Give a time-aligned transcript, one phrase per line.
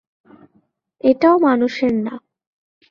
[1.03, 2.13] এটাও মানুষের না।